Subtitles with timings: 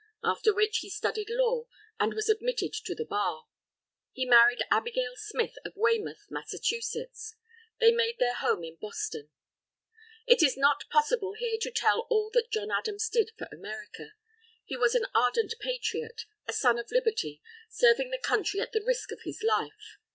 [0.23, 1.67] After which he studied law,
[1.99, 3.45] and was admitted to the bar.
[4.11, 7.35] He married Abigail Smith of Weymouth, Massachusetts.
[7.79, 9.29] They made their home in Boston.
[10.25, 14.15] It is not possible here to tell all that John Adams did for America.
[14.65, 17.39] He was an ardent Patriot, a Son of Liberty,
[17.69, 19.99] serving the country at the risk of his life.